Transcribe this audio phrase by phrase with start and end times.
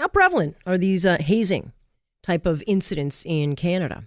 [0.00, 1.72] How prevalent are these uh, hazing
[2.22, 4.04] type of incidents in Canada?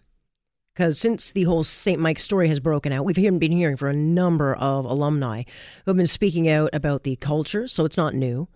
[0.73, 2.00] Because since the whole St.
[2.00, 5.44] Mike's story has broken out, we've been hearing for a number of alumni
[5.86, 8.48] who have been speaking out about the culture, so it's not new.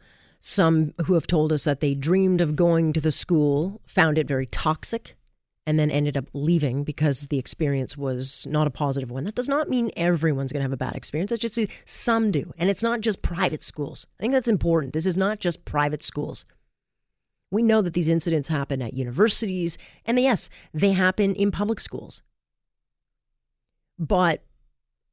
[0.42, 4.28] Some who have told us that they dreamed of going to the school, found it
[4.28, 5.16] very toxic,
[5.68, 9.26] and then ended up leaving because the experience was not a positive one.
[9.26, 11.32] That does not mean everyone's going to have a bad experience.
[11.32, 12.52] It's just some do.
[12.58, 14.08] And it's not just private schools.
[14.20, 14.94] I think that's important.
[14.94, 16.44] This is not just private schools.
[17.50, 22.22] We know that these incidents happen at universities, and yes, they happen in public schools.
[23.98, 24.44] But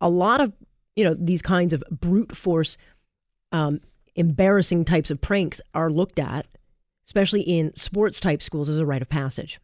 [0.00, 0.52] a lot of
[0.96, 2.76] you know these kinds of brute force,
[3.52, 3.80] um,
[4.16, 6.46] embarrassing types of pranks are looked at,
[7.06, 9.60] especially in sports type schools, as a rite of passage.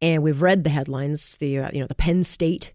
[0.00, 2.72] And we've read the headlines, the uh, you know the Penn State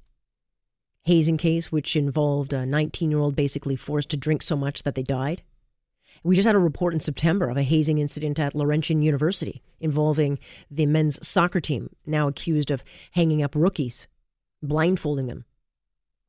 [1.03, 4.95] hazing case, which involved a 19 year old basically forced to drink so much that
[4.95, 5.41] they died.
[6.23, 10.39] We just had a report in September of a hazing incident at Laurentian University involving
[10.69, 14.07] the men's soccer team, now accused of hanging up rookies,
[14.61, 15.45] blindfolding them,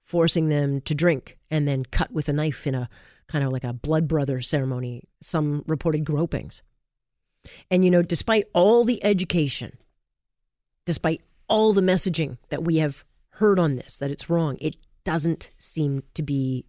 [0.02, 2.88] forcing them to drink, and then cut with a knife in a
[3.28, 5.04] kind of like a blood brother ceremony.
[5.20, 6.62] Some reported gropings.
[7.70, 9.76] And, you know, despite all the education,
[10.86, 15.50] despite all the messaging that we have heard on this, that it's wrong, it doesn't
[15.58, 16.64] seem to be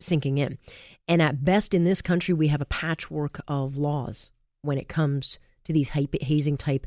[0.00, 0.58] sinking in.
[1.06, 4.30] And at best in this country, we have a patchwork of laws
[4.62, 6.86] when it comes to these hazing type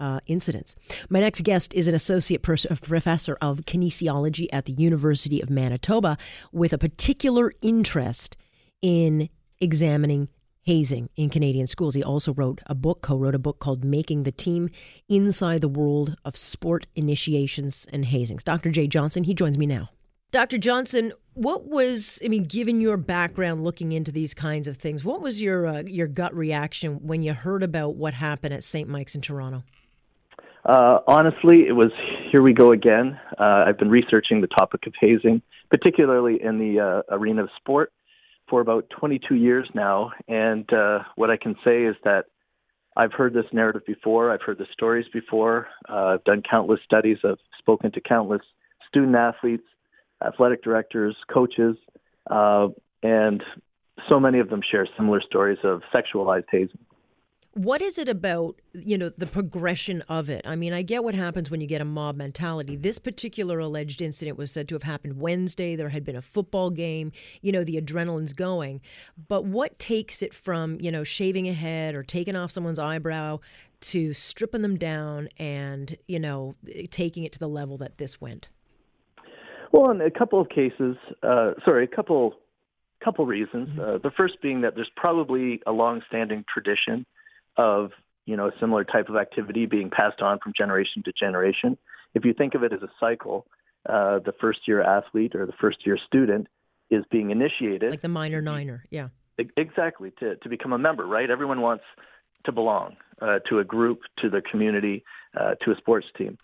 [0.00, 0.74] uh, incidents.
[1.08, 6.16] My next guest is an associate professor of kinesiology at the University of Manitoba
[6.52, 8.36] with a particular interest
[8.80, 9.28] in
[9.60, 10.28] examining
[10.62, 11.94] hazing in Canadian schools.
[11.94, 14.70] He also wrote a book, co wrote a book called Making the Team
[15.08, 18.42] Inside the World of Sport Initiations and Hazings.
[18.42, 18.70] Dr.
[18.70, 19.90] Jay Johnson, he joins me now.
[20.32, 20.58] Dr.
[20.58, 25.20] Johnson, what was I mean, given your background looking into these kinds of things, what
[25.20, 28.88] was your uh, your gut reaction when you heard about what happened at St.
[28.88, 29.62] Mike's in Toronto?
[30.64, 31.90] Uh, honestly, it was
[32.30, 33.18] here we go again.
[33.38, 37.92] Uh, I've been researching the topic of hazing, particularly in the uh, arena of sport,
[38.48, 40.12] for about 22 years now.
[40.28, 42.26] And uh, what I can say is that
[42.96, 44.30] I've heard this narrative before.
[44.30, 45.68] I've heard the stories before.
[45.88, 47.18] Uh, I've done countless studies.
[47.24, 48.42] I've spoken to countless
[48.86, 49.64] student athletes
[50.24, 51.76] athletic directors, coaches,
[52.30, 52.68] uh,
[53.02, 53.42] and
[54.08, 56.78] so many of them share similar stories of sexualized hazing.
[57.54, 60.46] What is it about, you know, the progression of it?
[60.46, 62.76] I mean, I get what happens when you get a mob mentality.
[62.76, 65.74] This particular alleged incident was said to have happened Wednesday.
[65.74, 67.10] There had been a football game.
[67.42, 68.80] You know, the adrenaline's going.
[69.26, 73.40] But what takes it from, you know, shaving a head or taking off someone's eyebrow
[73.80, 76.54] to stripping them down and, you know,
[76.90, 78.48] taking it to the level that this went?
[79.72, 82.34] Well, in a couple of cases, uh, sorry, a couple
[83.02, 83.68] couple reasons.
[83.70, 83.80] Mm-hmm.
[83.80, 87.06] Uh, the first being that there's probably a long-standing tradition
[87.56, 87.92] of
[88.26, 91.78] you know a similar type of activity being passed on from generation to generation.
[92.14, 93.46] If you think of it as a cycle,
[93.88, 96.48] uh, the first year athlete or the first year student
[96.90, 99.08] is being initiated, like the minor niner, yeah,
[99.56, 101.30] exactly to to become a member, right?
[101.30, 101.84] Everyone wants
[102.44, 105.04] to belong uh, to a group, to the community,
[105.38, 106.38] uh, to a sports team.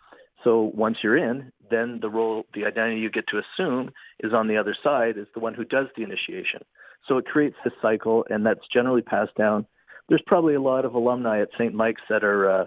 [0.44, 3.90] So once you're in, then the role, the identity you get to assume
[4.20, 6.62] is on the other side is the one who does the initiation.
[7.06, 9.66] So it creates this cycle, and that's generally passed down.
[10.08, 11.74] There's probably a lot of alumni at St.
[11.74, 12.64] Mike's that are uh,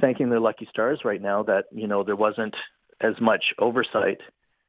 [0.00, 2.54] thanking their lucky stars right now that you know there wasn't
[3.00, 4.20] as much oversight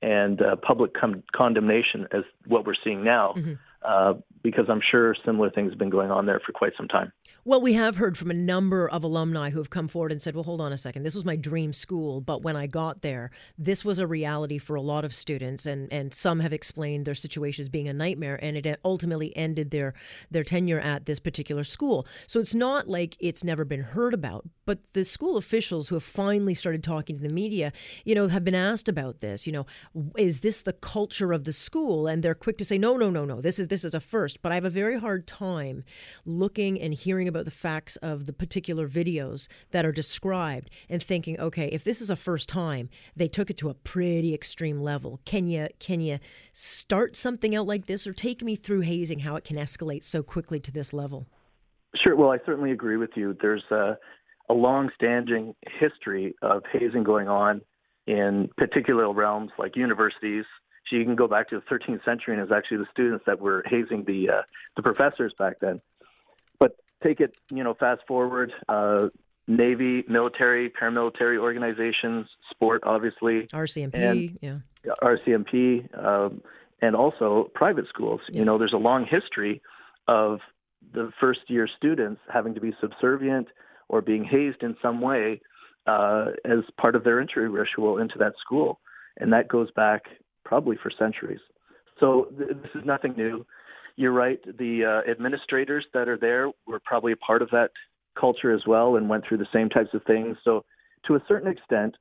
[0.01, 3.53] and uh, public com- condemnation as what we're seeing now, mm-hmm.
[3.83, 4.13] uh,
[4.45, 7.11] because I'm sure similar things have been going on there for quite some time.
[7.45, 10.33] Well, we have heard from a number of alumni who have come forward and said,
[10.33, 11.03] well, hold on a second.
[11.03, 14.75] This was my dream school, but when I got there, this was a reality for
[14.75, 15.65] a lot of students.
[15.67, 19.71] And, and some have explained their situation as being a nightmare, and it ultimately ended
[19.71, 19.93] their,
[20.31, 22.07] their tenure at this particular school.
[22.27, 26.03] So it's not like it's never been heard about, but the school officials who have
[26.03, 27.73] finally started talking to the media,
[28.05, 29.45] you know, have been asked about this.
[29.45, 29.65] You know,
[30.17, 32.07] is this the culture of the school?
[32.07, 34.34] And they're quick to say, no, no, no, no, this is, this is a first.
[34.41, 35.83] But I have a very hard time
[36.25, 41.39] looking and hearing about the facts of the particular videos that are described and thinking,
[41.39, 45.19] okay, if this is a first time, they took it to a pretty extreme level.
[45.25, 46.19] Can you can you
[46.53, 50.23] start something out like this, or take me through hazing how it can escalate so
[50.23, 51.27] quickly to this level?
[51.95, 52.15] Sure.
[52.15, 53.37] Well, I certainly agree with you.
[53.41, 53.97] There's a,
[54.49, 57.61] a long-standing history of hazing going on
[58.05, 60.45] in particular realms like universities.
[60.89, 63.25] So you can go back to the 13th century, and it was actually the students
[63.25, 64.41] that were hazing the uh,
[64.75, 65.81] the professors back then
[66.59, 69.07] But take it, you know, fast forward, uh,
[69.47, 74.57] Navy, military, paramilitary organizations, sport, obviously, RCMP, and, yeah,
[75.01, 76.41] RCMP, um,
[76.81, 78.21] and also private schools.
[78.29, 78.39] Yeah.
[78.39, 79.61] You know, there's a long history
[80.07, 80.39] of
[80.93, 83.47] the first year students having to be subservient
[83.87, 85.41] or being hazed in some way
[85.87, 88.79] uh, as part of their entry ritual into that school.
[89.17, 90.05] And that goes back
[90.45, 91.41] probably for centuries.
[91.99, 93.45] So th- this is nothing new.
[93.97, 94.39] You're right.
[94.57, 97.71] The uh, administrators that are there were probably a part of that
[98.19, 100.37] culture as well and went through the same types of things.
[100.43, 100.63] So
[101.07, 101.95] to a certain extent,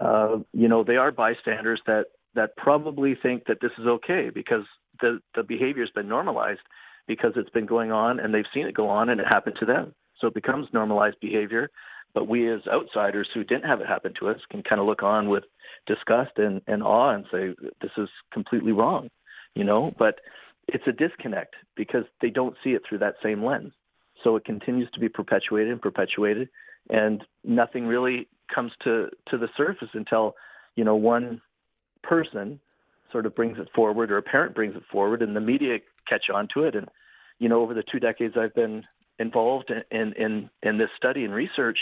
[0.00, 4.64] uh, you know, they are bystanders that, that probably think that this is okay because
[5.00, 6.60] the, the behavior has been normalized
[7.06, 9.66] because it's been going on and they've seen it go on and it happened to
[9.66, 9.94] them.
[10.20, 11.70] So it becomes normalized behavior.
[12.14, 15.02] But we as outsiders who didn't have it happen to us can kind of look
[15.02, 15.44] on with
[15.86, 19.10] disgust and, and awe and say, this is completely wrong,
[19.54, 20.20] you know, but
[20.68, 23.72] it's a disconnect because they don't see it through that same lens.
[24.22, 26.48] So it continues to be perpetuated and perpetuated
[26.90, 30.34] and nothing really comes to, to the surface until,
[30.76, 31.40] you know, one
[32.02, 32.60] person
[33.10, 35.78] sort of brings it forward or a parent brings it forward and the media
[36.08, 36.74] catch on to it.
[36.74, 36.88] And,
[37.38, 38.84] you know, over the two decades I've been
[39.18, 41.78] involved in, in, in this study and research,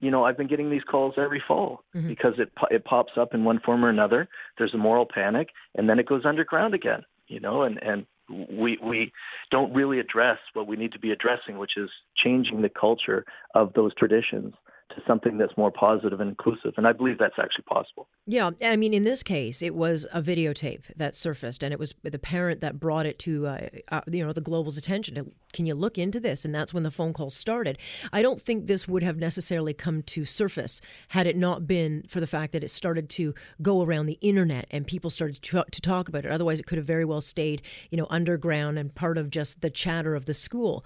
[0.00, 2.08] you know, I've been getting these calls every fall mm-hmm.
[2.08, 4.28] because it, it pops up in one form or another.
[4.58, 8.78] There's a moral panic and then it goes underground again, you know, and, and we,
[8.82, 9.12] we
[9.50, 13.24] don't really address what we need to be addressing, which is changing the culture
[13.54, 14.54] of those traditions
[14.90, 16.74] to something that's more positive and inclusive.
[16.76, 18.08] And I believe that's actually possible.
[18.26, 18.50] Yeah.
[18.62, 22.18] I mean, in this case, it was a videotape that surfaced, and it was the
[22.18, 25.32] parent that brought it to, uh, uh, you know, the global's attention.
[25.52, 26.44] Can you look into this?
[26.44, 27.78] And that's when the phone call started.
[28.12, 32.20] I don't think this would have necessarily come to surface had it not been for
[32.20, 35.80] the fact that it started to go around the internet and people started to, to
[35.80, 36.30] talk about it.
[36.30, 39.70] Otherwise, it could have very well stayed, you know, underground and part of just the
[39.70, 40.84] chatter of the school.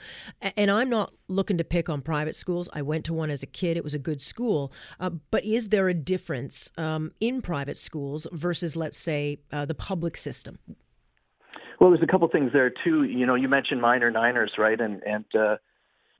[0.56, 2.69] And I'm not looking to pick on private schools.
[2.73, 3.76] I went to one as a kid.
[3.76, 4.72] It was a good school.
[4.98, 9.75] Uh, but is there a difference um, in private schools versus, let's say, uh, the
[9.75, 10.58] public system?
[11.81, 13.04] Well, there's a couple things there too.
[13.04, 14.78] You know, you mentioned minor Niners, right?
[14.78, 15.56] And and uh,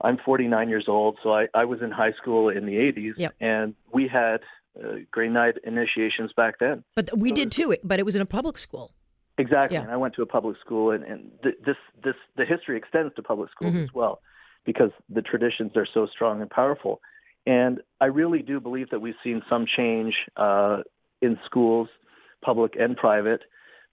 [0.01, 3.35] I'm 49 years old, so I, I was in high school in the 80s, yep.
[3.39, 4.41] and we had
[4.83, 6.83] uh, grade nine initiations back then.
[6.95, 7.75] But we so did too.
[7.83, 8.93] But it was in a public school.
[9.37, 9.77] Exactly.
[9.77, 9.83] Yeah.
[9.83, 13.13] And I went to a public school, and, and th- this this the history extends
[13.15, 13.83] to public schools mm-hmm.
[13.83, 14.21] as well,
[14.65, 17.01] because the traditions are so strong and powerful.
[17.45, 20.81] And I really do believe that we've seen some change uh,
[21.21, 21.89] in schools,
[22.43, 23.41] public and private,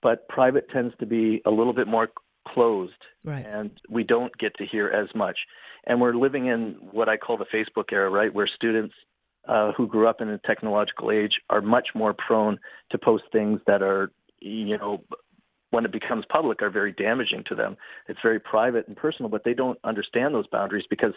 [0.03, 2.09] but private tends to be a little bit more
[2.47, 2.93] closed,
[3.25, 3.45] right.
[3.45, 5.39] and we don't get to hear as much.
[5.87, 8.95] And we're living in what I call the Facebook era, right, where students
[9.47, 12.59] uh, who grew up in a technological age are much more prone
[12.91, 14.11] to post things that are,
[14.41, 15.03] you know,
[15.71, 17.77] when it becomes public, are very damaging to them.
[18.09, 21.13] It's very private and personal, but they don't understand those boundaries because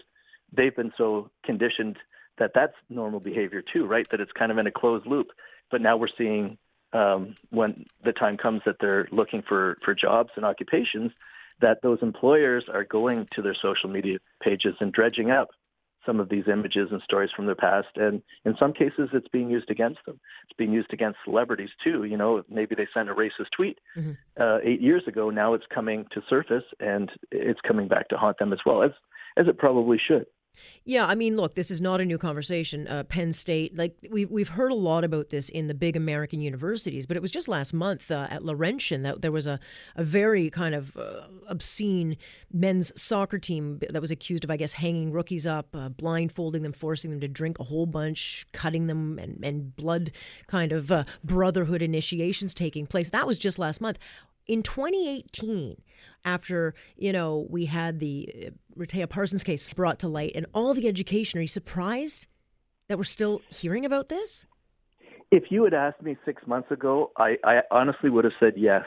[0.55, 1.97] they've been so conditioned
[2.41, 4.07] that that's normal behavior too, right?
[4.09, 5.27] That it's kind of in a closed loop.
[5.69, 6.57] But now we're seeing
[6.91, 11.11] um, when the time comes that they're looking for, for jobs and occupations,
[11.61, 15.49] that those employers are going to their social media pages and dredging up
[16.03, 17.89] some of these images and stories from their past.
[17.95, 20.19] And in some cases, it's being used against them.
[20.45, 22.05] It's being used against celebrities too.
[22.05, 24.13] You know, maybe they sent a racist tweet mm-hmm.
[24.41, 25.29] uh, eight years ago.
[25.29, 28.91] Now it's coming to surface and it's coming back to haunt them as well as
[29.37, 30.25] as it probably should.
[30.83, 32.87] Yeah, I mean, look, this is not a new conversation.
[32.87, 36.41] Uh, Penn State, like we've we've heard a lot about this in the big American
[36.41, 39.59] universities, but it was just last month uh, at Laurentian that there was a
[39.95, 42.17] a very kind of uh, obscene
[42.51, 46.73] men's soccer team that was accused of, I guess, hanging rookies up, uh, blindfolding them,
[46.73, 50.11] forcing them to drink a whole bunch, cutting them, and and blood
[50.47, 53.11] kind of uh, brotherhood initiations taking place.
[53.11, 53.99] That was just last month.
[54.47, 55.81] In 2018,
[56.25, 60.73] after you know we had the uh, Rehtaeh Parsons case brought to light and all
[60.73, 61.39] the education.
[61.39, 62.27] Are you surprised
[62.87, 64.45] that we're still hearing about this?
[65.31, 68.83] If you had asked me six months ago, I, I honestly would have said yes.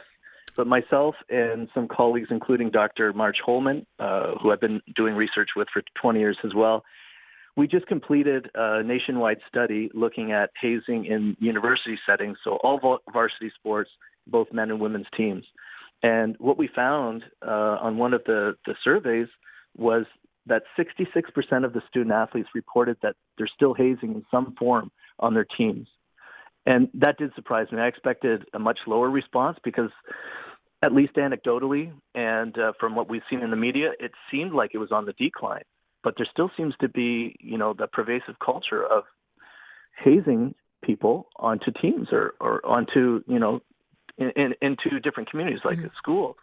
[0.56, 3.12] But myself and some colleagues, including Dr.
[3.12, 6.84] Margery Holman, uh, who I've been doing research with for 20 years as well,
[7.56, 13.50] we just completed a nationwide study looking at hazing in university settings, so all varsity
[13.54, 13.90] sports,
[14.26, 15.44] both men and women's teams.
[16.02, 19.28] And what we found uh, on one of the, the surveys
[19.76, 20.04] was
[20.46, 25.34] that 66% of the student athletes reported that they're still hazing in some form on
[25.34, 25.88] their teams.
[26.66, 27.80] And that did surprise me.
[27.80, 29.90] I expected a much lower response because
[30.82, 34.72] at least anecdotally and uh, from what we've seen in the media, it seemed like
[34.74, 35.62] it was on the decline.
[36.02, 39.04] But there still seems to be, you know, the pervasive culture of
[39.96, 43.62] hazing people onto teams or, or onto, you know,
[44.18, 45.86] in, in, into different communities like mm-hmm.
[45.86, 46.36] a school.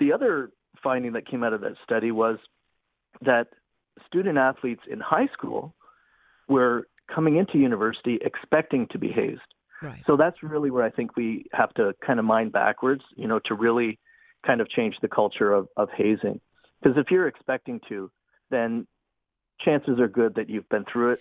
[0.00, 0.50] The other
[0.82, 2.38] finding that came out of that study was
[3.22, 3.48] that
[4.06, 5.74] student athletes in high school
[6.48, 9.40] were coming into university expecting to be hazed.
[9.82, 10.02] Right.
[10.06, 13.38] So that's really where I think we have to kind of mind backwards, you know,
[13.40, 13.98] to really
[14.46, 16.40] kind of change the culture of, of hazing.
[16.82, 18.10] Because if you're expecting to,
[18.50, 18.86] then
[19.60, 21.20] chances are good that you've been through it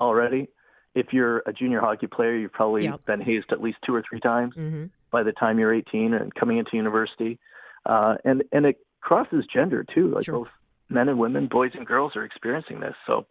[0.00, 0.48] already.
[0.94, 3.04] If you're a junior hockey player, you've probably Yep.
[3.04, 6.34] been hazed at least two or three times hmm by the time you're 18 and
[6.34, 7.38] coming into university.
[7.86, 10.08] Uh, and and it crosses gender too.
[10.08, 10.40] Like Sure.
[10.40, 10.48] both
[10.88, 12.96] men and women, boys and girls are experiencing this.
[13.06, 13.26] So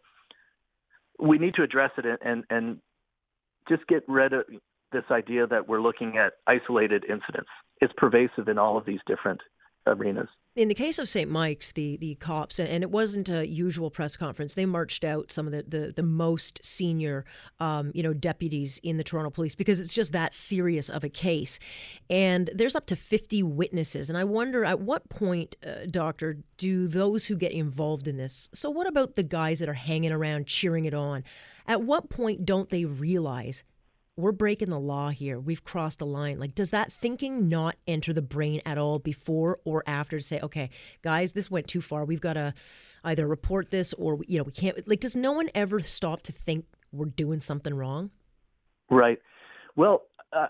[1.20, 2.80] we need to address it and and, and
[3.68, 4.46] just get rid of
[4.94, 7.50] this idea that we're looking at isolated incidents.
[7.82, 9.42] It's pervasive in all of these different
[9.88, 10.30] arenas.
[10.56, 11.30] In the case of St.
[11.30, 14.54] Mike's, the the cops, and, it wasn't a usual press conference.
[14.54, 17.25] They marched out some of the the, the most senior,
[17.60, 21.10] um, you know, deputies in the Toronto Police because it's just that serious of a
[21.10, 21.58] case,
[22.10, 24.10] and there's up to fifty witnesses.
[24.10, 28.50] And I wonder at what point, uh, Doctor, do those who get involved in this?
[28.54, 31.24] So what about the guys that are hanging around cheering it on?
[31.66, 33.63] At what point don't they realize
[34.15, 35.39] we're breaking the law here.
[35.39, 36.39] We've crossed a line.
[36.39, 40.39] Like, does that thinking not enter the brain at all before or after to say,
[40.41, 40.70] okay,
[41.01, 42.05] guys, this went too far.
[42.05, 42.53] We've got to
[43.03, 44.88] either report this or, you know, we can't.
[44.88, 48.12] Like, does no one ever stop to think we're doing something wrong?
[48.89, 49.20] Right.
[49.75, 50.03] Well,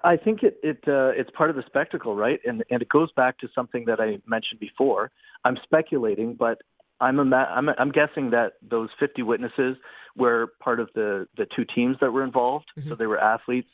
[0.03, 2.39] I think it, it uh, it's part of the spectacle, right?
[2.45, 5.11] And and it goes back to something that I mentioned before.
[5.43, 6.61] I'm speculating, but
[6.99, 9.77] I'm ima- I'm, I'm guessing that those 50 witnesses
[10.15, 13.69] were part of the the two teams that were involved, so they were athletes,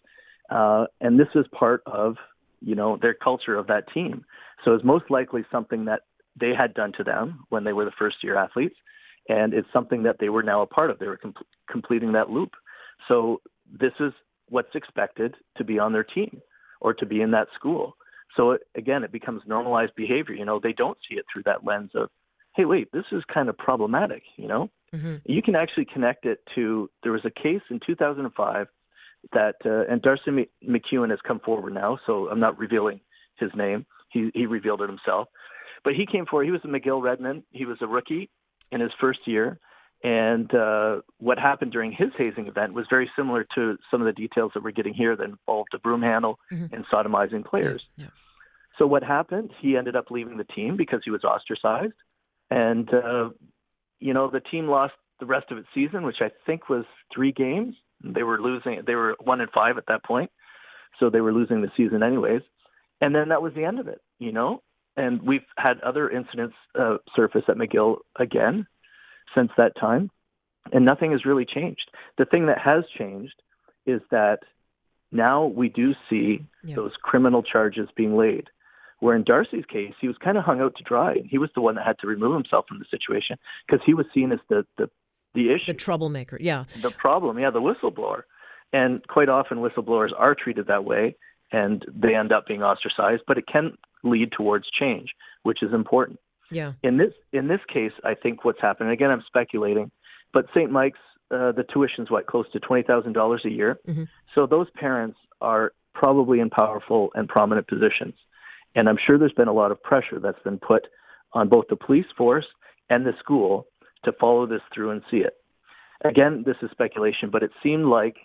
[0.49, 2.15] uh, and this is part of
[2.61, 4.25] you know their culture of that team.
[4.63, 6.01] So it's most likely something that
[6.39, 8.75] they had done to them when they were the first year athletes,
[9.27, 10.99] and it's something that they were now a part of.
[10.99, 11.33] They were com-
[11.69, 12.51] completing that loop.
[13.07, 13.41] So
[13.79, 14.13] this is
[14.49, 16.41] what's expected to be on their team
[16.81, 17.95] or to be in that school.
[18.35, 20.35] So it, again, it becomes normalized behavior.
[20.35, 22.09] You know, they don't see it through that lens of,
[22.59, 24.23] hey, wait, this is kind of problematic.
[24.35, 25.17] You know, Mm-hmm.
[25.25, 28.67] you can actually connect it to there was a case in 2005
[29.33, 32.99] that, uh, and Darcy McEwen has come forward now, so I'm not revealing
[33.35, 33.85] his name.
[34.09, 35.27] He he revealed it himself,
[35.83, 36.45] but he came forward.
[36.45, 37.43] He was a McGill Redman.
[37.51, 38.29] He was a rookie
[38.71, 39.59] in his first year.
[40.03, 44.13] And uh, what happened during his hazing event was very similar to some of the
[44.13, 46.73] details that we're getting here that involved a broom handle Mhm.
[46.73, 47.85] and sodomizing players.
[47.95, 48.07] Yeah.
[48.79, 49.51] So what happened?
[49.59, 51.93] He ended up leaving the team because he was ostracized,
[52.49, 53.29] and uh,
[53.99, 57.31] you know the team lost the rest of its season, which I think was three
[57.31, 57.75] games.
[58.03, 58.81] They were losing.
[58.85, 60.31] They were one and five at that point,
[60.99, 62.41] so they were losing the season anyways.
[63.01, 64.61] And then that was the end of it, you know.
[64.97, 68.67] And we've had other incidents uh, surface at McGill again
[69.35, 70.09] since that time,
[70.73, 71.89] and nothing has really changed.
[72.17, 73.41] The thing that has changed
[73.85, 74.39] is that
[75.11, 76.75] now we do see Yeah.
[76.75, 78.49] those criminal charges being laid.
[78.99, 81.21] Where in Darcy's case, he was kind of hung out to dry.
[81.25, 84.05] He was the one that had to remove himself from the situation because he was
[84.13, 84.89] seen as the, the,
[85.33, 86.37] the issue, The troublemaker.
[86.41, 86.65] Yeah.
[86.81, 88.23] the problem, yeah, the whistleblower.
[88.73, 91.15] And quite often whistleblowers are treated that way
[91.51, 96.19] and they end up being ostracized, but it can lead towards change, which is important.
[96.51, 96.73] Yeah.
[96.83, 99.91] In this in this case, I think what's happening again, I'm speculating,
[100.33, 100.71] but St.
[100.71, 100.99] Mike's
[101.31, 103.79] uh, the tuition's what close to twenty thousand dollars a year.
[103.87, 104.07] Mhm.
[104.35, 108.15] So those parents are probably in powerful and prominent positions,
[108.75, 110.87] and I'm sure there's been a lot of pressure that's been put
[111.33, 112.45] on both the police force
[112.89, 113.67] and the school
[114.03, 115.33] to follow this through and see it.
[116.03, 118.15] Again, this is speculation, but it seemed like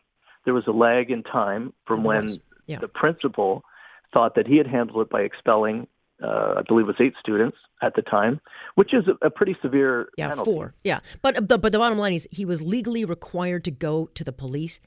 [0.45, 2.79] there was a lag in time from when yeah.
[2.79, 3.65] the principal
[4.13, 5.87] thought that he had handled it by expelling,
[6.23, 8.41] uh, I believe it was eight students at the time,
[8.77, 10.53] which is a, a pretty severe Yeah, penalty.
[10.53, 10.75] four.
[10.85, 14.23] Yeah, but the, but the bottom line is he was legally required to go to
[14.23, 14.79] the police,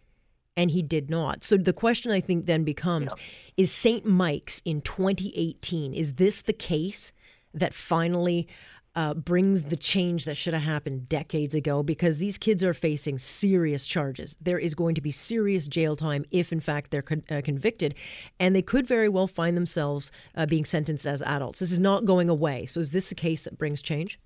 [0.58, 1.44] and he did not.
[1.44, 3.14] So the question I think then becomes:
[3.56, 5.94] Is Saint Mike's in 2018?
[5.94, 7.14] Is this the case
[7.54, 8.48] that finally?
[8.96, 13.20] Uh, brings the change that should have happened decades ago because these kids are facing
[13.20, 14.36] serious charges.
[14.42, 17.94] There is going to be serious jail time if, in fact, they're con- uh, convicted,
[18.40, 21.60] and they could very well find themselves uh, being sentenced as adults.
[21.60, 22.66] This is not going away.
[22.66, 24.20] So, is this the case that brings change?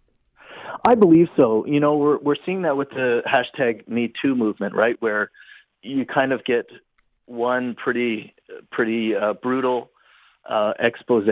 [0.86, 1.66] I believe so.
[1.66, 4.96] You know, we're we're seeing that with the hashtag Me Too movement, right?
[5.00, 5.32] Where
[5.82, 6.68] you kind of get
[7.26, 8.34] one pretty
[8.72, 9.90] pretty uh, brutal
[10.50, 11.28] uh, expose,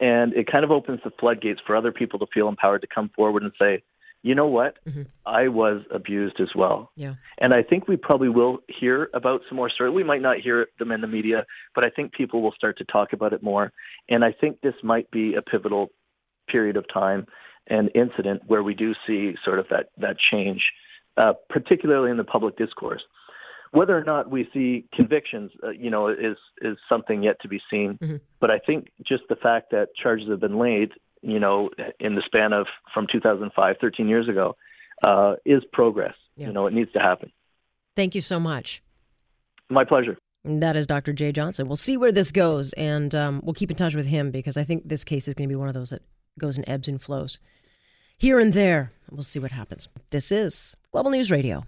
[0.00, 3.10] and it kind of opens the floodgates for other people to feel empowered to come
[3.10, 3.82] forward and say,
[4.22, 5.06] you know what, Mhm.
[5.24, 6.90] I was abused as well.
[6.96, 7.14] Yeah.
[7.38, 9.94] And I think we probably will hear about some more stories.
[9.94, 12.84] We might not hear them in the media, but I think people will start to
[12.84, 13.72] talk about it more.
[14.08, 15.90] And I think this might be a pivotal
[16.48, 17.26] period of time
[17.66, 20.72] and incident where we do see sort of that that change,
[21.16, 23.02] uh, particularly in the public discourse.
[23.72, 27.60] Whether or not we see convictions, uh, you know, is is something yet to be
[27.70, 27.98] seen.
[27.98, 28.20] Mhm.
[28.40, 32.22] But I think just the fact that charges have been laid, you know, in the
[32.22, 34.56] span of from 2005, 13 years ago,
[35.04, 36.14] uh, is progress.
[36.36, 36.48] Yeah.
[36.48, 37.30] You know, it needs to happen.
[37.96, 38.82] Thank you so much.
[39.68, 40.18] My pleasure.
[40.44, 41.12] That is Dr.
[41.12, 41.68] Jay Johnson.
[41.68, 44.64] We'll see where this goes, and um, we'll keep in touch with him because I
[44.64, 46.02] think this case is going to be one of those that
[46.38, 47.38] goes in ebbs and flows.
[48.16, 48.92] here and there.
[49.10, 49.88] We'll see what happens.
[50.10, 51.64] This is Global News Radio.